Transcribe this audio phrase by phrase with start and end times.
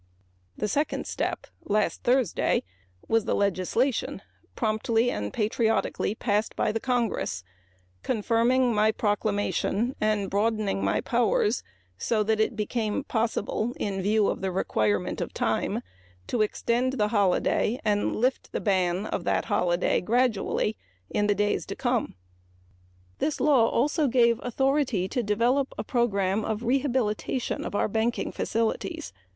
[0.57, 4.23] The second step was the legislation
[4.55, 7.43] promptly and patriotically passed by the Congress
[8.01, 11.61] confirming my proclamation and broadening my powers
[11.99, 15.83] so that it became possible in view of the requirement of time
[16.25, 20.75] to extend the holiday and lift the ban of that holiday gradually.
[21.11, 21.69] This
[23.39, 29.13] law also gave authority to develop a program of rehabilitation of our banking facilities.